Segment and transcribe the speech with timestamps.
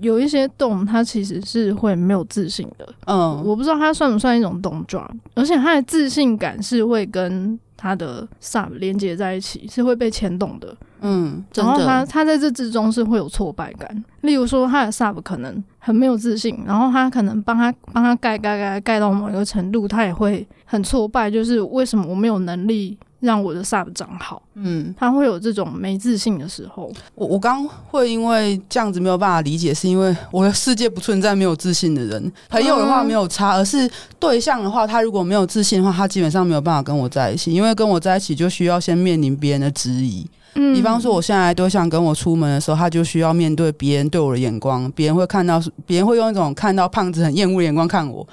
[0.00, 2.88] 有一些动，它其实是会没有自信的。
[3.06, 10.76] 嗯，我不知道它算不算一种动作，而且它的自信感是会跟它的 sub 连接在一起，是会被牵动的。
[11.02, 14.04] 嗯，然后他他在这之中是会有挫败感。
[14.20, 21.30] 例如说，他的 sub 可能很没有自信，然后他可能帮他帮他盖盖盖盖到某一个程度，他也会很挫败。
[21.30, 24.42] 就是为什么我没有能力让我的 sub 长好？
[24.54, 26.90] 嗯，他会有这种没自信的时候。
[27.14, 32.32] 我我刚会因为这样子没有办法理解，是因为我的世界不存在没有自信的人。
[32.48, 33.88] 朋友的话没有差，而是
[34.18, 40.26] 对象的话，他如果没有自信的话，他基本上没有办法跟我在一起，因为跟我在一起就需要先面临别人的质疑。
[40.54, 48.26] 嗯，比方说，我现在对象跟我出门的时候，他就需要面对别人对我的眼光，别人会看到，别人会用一种看到胖子很厌恶的眼光看我。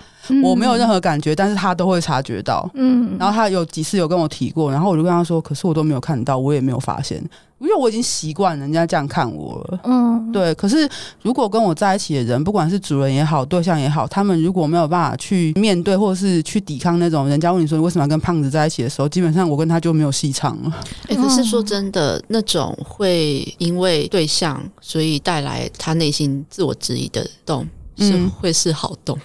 [0.44, 2.70] 我没有任何感觉，但是他都会察觉到。
[2.74, 7.24] 嗯，然后他有几次有跟我提过，然后我就跟他说，可是我都没有看到，我也没有发现，
[7.60, 9.80] 因为我已经习惯人家这样看我了。
[9.84, 10.54] 嗯，对。
[10.56, 10.88] 可是
[11.22, 20.76] 如果跟我在一起的人，不管是主人也好，对象也好，他们如果没有办法去面对，或者是去抵抗那种人家问你说你为什么要跟胖子在一起的时候，基本上我跟他就没有戏唱了。
[21.08, 29.18] 欸，可是说真的，那种会因为对象所以带来他内心自我质疑的动，是会是好动。
[29.18, 29.22] 嗯，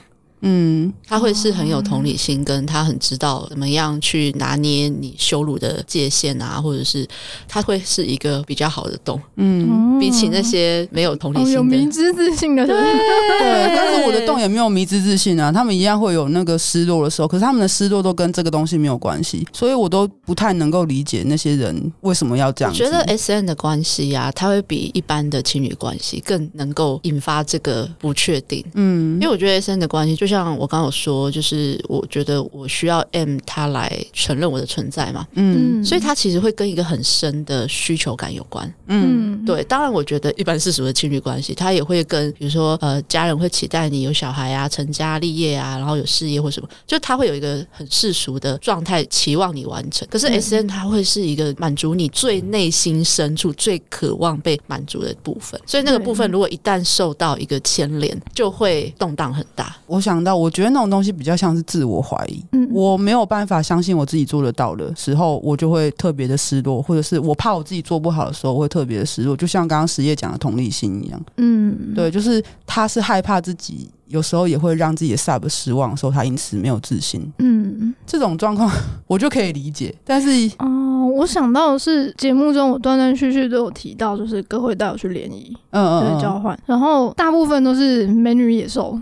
[1.06, 7.06] 他会是很有同理心，跟他很知道怎么样去拿捏你羞辱的界限啊，或者是
[7.46, 22.72] 他会是一个比较好的洞，嗯，比起那些没有同理心的、哦、有迷之自信的人，对，对，但是我的洞也没有迷之自信啊，他们一样会有那个失落的时候，可是他们的失落都跟这个东西没有关系，所以我都不太能够理解那些人为什么要这样。
[22.72, 30.31] 我觉得 S N 的关系啊，它会比一般的情侣关系更能够引发这个不确定，嗯，因为我觉得 S N 的关系就是。
[30.32, 39.62] 像我刚刚有说，就是我觉得我需要 M 他来承认我的存在嘛，嗯，所以他其实会跟一个很深的需求感有关，嗯，对。
[39.64, 50.08] 当然，我觉得一般世俗的情侣关系，他也会跟比如说呃家人会期待你有小孩啊、成家立业啊，然后有事业或什么，就他会有一个很世俗的状态期望你完成。
[50.10, 59.76] 可是 S N 他会是一个满足你最内心深处最渴望被满足的部分，所以那个部分如果一旦受到一个牵连，就会动荡很大。
[59.86, 60.21] 我想。
[60.22, 73.90] 那我觉得那种东西比较像是自我怀疑，嗯，我没有办法相信我自己做得到的时候，我就会特别的失落，或者是我怕我自己做不好的时候，我会特别的失落，就像刚刚实业讲的同理心一样，嗯，对，就是他是害怕自己。
[74.08, 77.32] 有时候也会让自己的 sub 失望，说他因此没有自信。
[77.38, 78.70] 嗯，这种状况
[79.06, 79.94] 我就可以理解。
[80.04, 80.28] 但是
[80.58, 89.00] 哦，我想到的是节目中我断断续续都有提到，就是哥会带我去联谊，嗯嗯，对，交换，然后大部分都是美女野兽，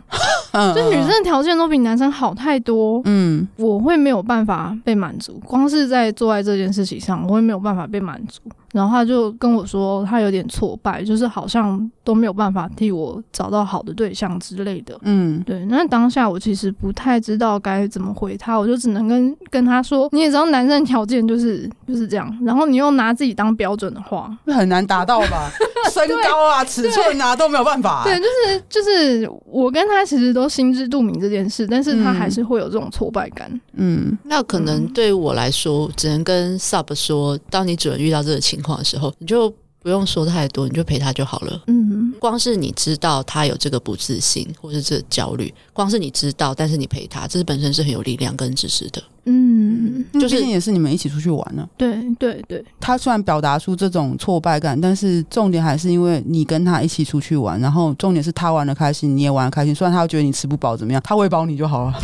[0.53, 3.01] 嗯，就女生的条件都比男生好太多。
[3.05, 8.41] 嗯，我会没有办法被满足，光是在做爱这件事情上，我会没有办法被满足。
[8.73, 14.99] 然后他就跟我说，他有点挫败，就是好像都没有办法替我找到好的对象之类的。
[15.03, 15.65] 嗯，对。
[15.67, 25.51] 那当下我其实不太知道该怎么回他，我就只能跟跟他说，你也知道男生条件就是就是这样，然后你又拿自己当标准的话， 很难达到吧？
[25.91, 28.05] 身高啊、尺寸啊都没有办法。
[28.07, 33.51] 对，就是就是我跟他其实都心知肚明这件事，但是他还是会有这种挫败感。
[33.75, 41.63] 嗯，那可能对于我来说，只能跟 Sub 说，当你主人遇到这个情况的时候，你就不用说太多，你就陪他就好了。
[41.67, 49.03] 嗯，光是你知道他有这个不自信或是这个焦虑，光是你知道，但是你陪他，这是本身是很有力量跟支持的。
[49.25, 51.69] 嗯，就是也是你们一起出去玩呢、啊。
[51.77, 59.75] 对对对，他虽然表达出这种挫败感，但是重点还是因为你跟他一起出去玩，然后重点是他玩的开心，你也玩的开心。
[59.75, 61.95] 虽然他会觉得你吃不饱怎么样，他喂饱 你就好了。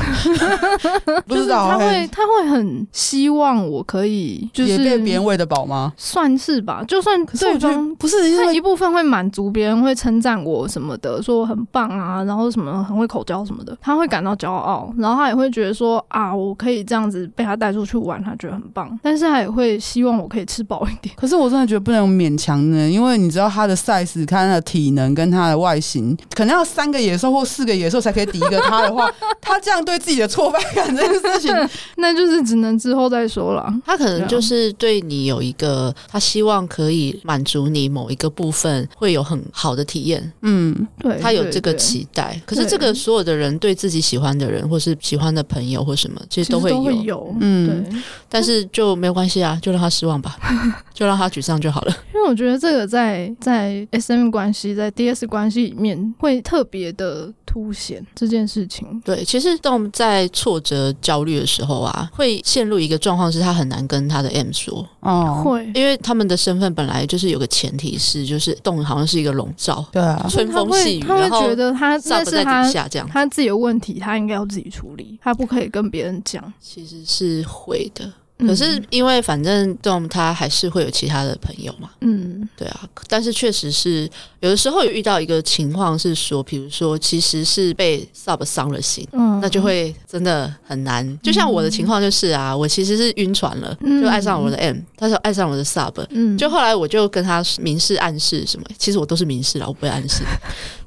[1.27, 5.93] 不知道他会他会很希望我可以就是也被别人喂的饱吗？
[5.97, 17.27] 算是吧，就算对方不是因为一部分会满足别人会称赞我什么的，说我很棒啊，然后什么很会口交什么的，他会感到骄傲，然后他也会觉得说啊，我可以这样子。
[17.37, 21.15] 被他带出去玩，他觉得很棒，但是他也会希望我可以吃饱一点。
[21.17, 29.13] 可是我真的觉得不能勉强呢，因为你知道他的 size、看他的体能跟他的外形，可能要三个野兽或四个野兽才可以抵一个他的话，
[29.43, 31.55] 他这样对自己的挫败感这个事情，
[31.97, 33.71] 那就是只能之后再说了。
[33.85, 40.33] 他可能就是对你有一个，他希望可以满足你某一个部分，会有很好的体验。
[40.41, 42.41] 嗯，对，他有这个期待。
[42.47, 46.87] 可是这个所有的人对自己喜欢的人，或是喜欢的朋友或什么，其实都会有。
[47.03, 50.37] 有，嗯，对，但是就没有关系啊，就让他失望吧，
[50.95, 51.97] 就让他沮丧就好了。
[52.27, 59.01] 我觉得这个在在 SM 关系、在 DS 关系里面会特别的凸显这件事情。
[59.05, 64.87] 对，其实当我们在挫折、焦虑的时候啊，会陷入一个状况，是他很难跟他的 M 说。
[65.01, 76.53] 哦，会，因为他们的身份本来就是有个前提是，就是 Dom 好像是一个笼罩，对啊，春风细雨，他会觉得他那是他下这样，他自己的问题，他应该要自己处理，他不可以跟别人讲。
[76.61, 78.13] 其实是会的。
[78.39, 82.87] 可是因为反正 Dom 他还是会有其他的朋友嘛，嗯，对啊。
[83.09, 84.09] 但是确实是
[84.41, 91.19] 有的时候有遇到一个情况是说，比如说其实是被 Sub 伤了心，嗯，那就会真的很难。
[91.23, 100.23] 就像我的情况就是啊，我其实是晕船了，就爱上我的 M，他说爱上我的 Sub，嗯，就后来我就跟他明示暗示什么，其实我都是明示了，我不会暗示。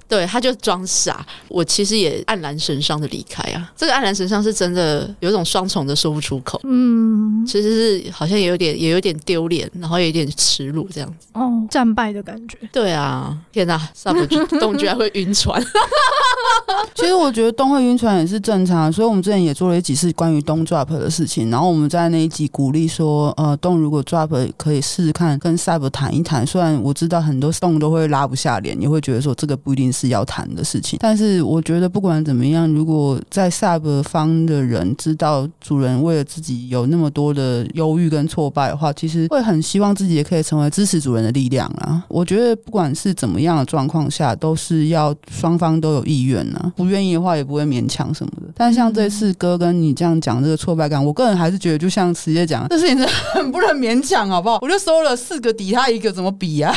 [0.10, 3.72] 对，他就装傻，我其实也黯然神伤的离开啊。
[3.78, 11.28] 这个黯然神伤是真的有一种双重的说不出口，嗯，其实是好像也有点也有点丢脸，然后也有点耻辱这样子。
[11.34, 12.58] 哦，战败的感觉。
[12.72, 15.64] 对啊，天哪上不去动居然会晕船。
[16.95, 21.51] 其实我觉得东会晕船也是正常，所以我们之前也做了一集是关于东 drop 的事情。
[21.51, 26.45] 然后我们在那一集鼓励说，呃，东如果 drop 可以试试看跟 Sub 谈一谈。
[26.47, 30.00] 虽然我知道很多东都会拉不下脸，也会觉得说这个不一定是。
[30.00, 42.01] 是要谈的事情，但是我觉得不管怎么样，如果在 Sub 方的人知道主人为了自己有那么多的忧郁跟挫败的话，其实会很希望自己也可以成为支持主人的力量啊。
[42.07, 48.52] 我觉得不管是怎么样的状况下，都是要双方都有意愿啊，不愿意的话也不会勉强什么的。
[48.56, 54.60] 但像这次哥跟你这样讲这个挫败感，我个人还是觉得就像直接讲， 这事情真的很不能勉强，好不好？
[54.62, 56.76] 我就收了四个抵他一个，怎么比啊？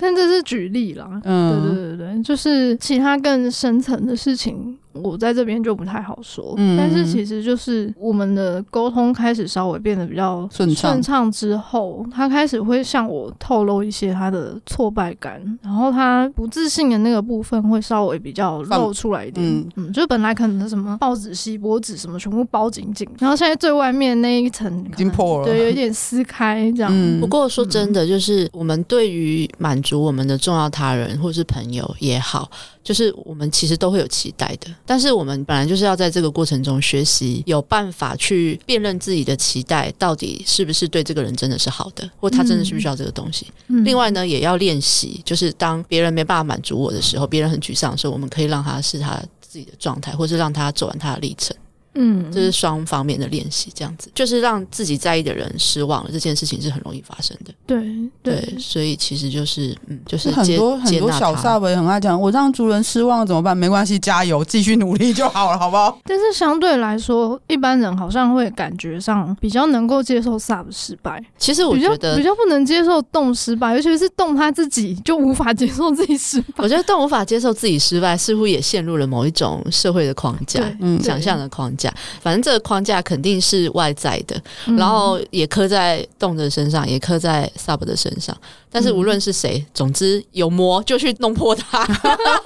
[0.00, 2.76] 但这是举例啦，嗯，对对对对，就是。
[2.84, 4.76] 其他更深层的事情。
[4.94, 26.90] 我在这边就不太好说，嗯，但是其实就是我们的沟通开始稍微变得比较顺畅，顺畅之后，他开始会向我透露一些他的挫败感，然后他不自信的那个部分会稍微比较露出来一点，嗯，嗯，就本来可能什么报纸、锡箔纸什么全部包紧紧，然后现在最外面那一层已经破了，对，有点撕开这样。
[26.94, 32.50] 嗯，不过说真的，就是我们对于满足我们的重要他人或是朋友也好，
[32.84, 34.68] 就是我们其实都会有期待的。
[34.84, 43.46] 但是我们本来就是要在这个过程中学习，有办法去辨认自己的期待到底是不是对这个人真的是好的，或他真的需不需要这个东西。
[43.68, 51.56] 嗯、另外呢，也要练习，就是当别人没办法满足我的时候，别人很沮丧的时候，我们可以让他是他自己的状态，或是让他走完他的历程。
[51.94, 57.52] 嗯，这是双方面的练习，这样子就是让自己在意的人失望了，这件事情是很容易发生的。
[57.66, 57.80] 对
[58.22, 63.56] 对，对，所以其实就是嗯，就是很多很多小 Sub 也很爱讲，我让主人失望了怎么办？
[63.56, 65.98] 没关系，加油，继续努力就好了，好不好？
[66.04, 71.22] 但是相对来说，一般人好像会感觉上比较能够接受 Sub 失败。
[71.38, 76.54] 其实我觉得比较，比较不能接受动失败，尤其是动他自己就无法接受自己失败。
[76.58, 81.83] 我觉得动无法接受自己失败，似乎也陷入了某一种社会的框架，嗯，想象的框架。
[82.20, 88.36] 反正这个框架肯定是外在的，嗯、然后也刻在动的身上，也刻在 Sub 的身上。
[88.70, 91.84] 但是无论是谁，嗯、总之有膜就去弄破它，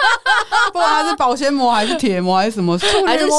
[0.73, 3.33] 不管它是保鲜膜还是铁膜还是什么，还是锡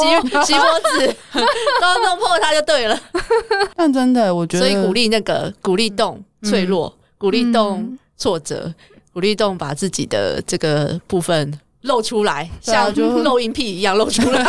[0.46, 0.64] 锡箔
[0.98, 3.00] 纸， 都弄破它就对了。
[3.76, 8.76] 但真的，我觉得，所以鼓励那个鼓励动脆弱，嗯、鼓励动挫折，嗯、
[9.14, 11.60] 鼓励动把自己的这个部分。
[11.84, 14.46] 露出来，像就露阴屁一样露出来。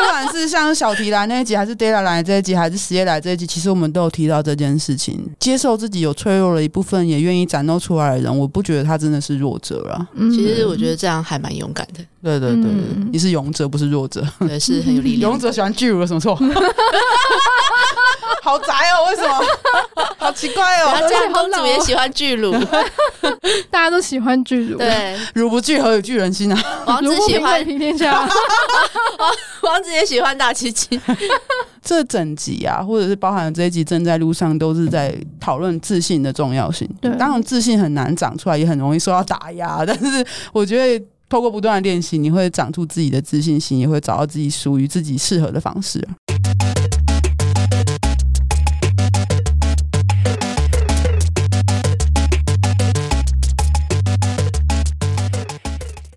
[0.00, 5.20] 不管是像小提来那一集，还是 Della 来这一集，还是实业来这一集，其实我们都有提到这件事情。
[5.38, 10.08] 接受自己有脆弱的一部分，也愿意展露出来的人，我不觉得他真的是弱者啊。
[10.14, 12.02] 嗯、其实我觉得这样还蛮勇敢的。
[12.22, 14.26] 对对对，嗯、你是勇者，不是弱者。
[14.40, 15.30] 对，是很有力量。
[15.30, 16.36] 勇者喜欢巨乳有什么错？
[18.50, 19.40] 好宅哦，为什么？
[20.18, 20.96] 好奇怪哦！
[21.08, 22.52] 这样公主也喜欢巨乳，
[23.70, 24.76] 大家都喜欢巨乳。
[24.76, 26.60] 对，乳不巨何以聚人心啊？
[26.84, 28.28] 王子喜欢平天下，
[29.62, 31.00] 王子也喜欢大七七。
[31.80, 36.88] 这整集啊，或者是包含了这一集正在路上，都是在讨论自信的重要性。
[37.00, 39.86] 对，当然自信很难长出来，也很容易受到打压。
[39.86, 41.04] 但是我觉得。
[41.30, 46.04] 透过不断的练习，你会长出自己的自信心，也会找到自己属于自己适合的方式。